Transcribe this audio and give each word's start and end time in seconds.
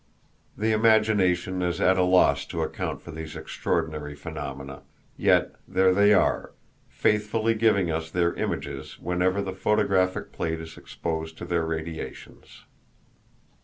The 0.57 0.71
imagination 0.71 1.61
is 1.61 1.79
at 1.79 1.95
a 1.95 2.01
loss 2.03 2.47
to 2.47 2.63
account 2.63 3.03
for 3.03 3.11
these 3.11 3.35
extraordinary 3.35 4.15
phenomena; 4.15 4.81
yet 5.15 5.51
there 5.67 5.93
they 5.93 6.11
are, 6.11 6.53
faithfully 6.89 7.53
giving 7.53 7.91
us 7.91 8.09
their 8.09 8.33
images 8.33 8.97
whenever 8.99 9.43
the 9.43 9.53
photographic 9.53 10.31
plate 10.31 10.59
is 10.59 10.75
exposed 10.75 11.37
to 11.37 11.45
their 11.45 11.67
radiations. 11.67 12.63